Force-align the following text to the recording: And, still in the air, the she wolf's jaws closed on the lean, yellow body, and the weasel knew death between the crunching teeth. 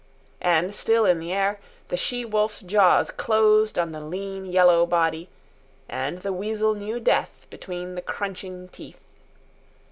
And, 0.41 0.73
still 0.73 1.05
in 1.05 1.19
the 1.19 1.31
air, 1.31 1.59
the 1.89 1.95
she 1.95 2.25
wolf's 2.25 2.61
jaws 2.61 3.11
closed 3.11 3.77
on 3.77 3.91
the 3.91 4.01
lean, 4.01 4.47
yellow 4.47 4.87
body, 4.87 5.29
and 5.87 6.23
the 6.23 6.33
weasel 6.33 6.73
knew 6.73 6.99
death 6.99 7.45
between 7.51 7.93
the 7.93 8.01
crunching 8.01 8.67
teeth. 8.69 8.97